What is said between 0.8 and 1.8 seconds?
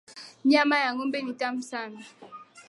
ya ng'ombe ni tamu